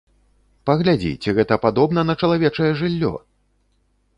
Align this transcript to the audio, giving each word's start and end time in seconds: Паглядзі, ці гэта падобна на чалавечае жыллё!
Паглядзі, 0.69 1.11
ці 1.25 1.29
гэта 1.39 1.59
падобна 1.65 2.05
на 2.11 2.15
чалавечае 2.25 2.71
жыллё! 2.81 3.13